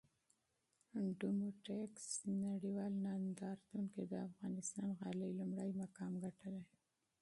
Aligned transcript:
ډوموټکس 1.19 2.07
نړېوال 2.45 2.93
نندارتون 3.05 3.81
کې 3.93 4.03
د 4.11 4.13
افغانستان 4.27 4.87
غالۍ 4.99 5.31
لومړی 5.39 5.69
مقام 5.81 6.13
ګټلی! 6.23 6.63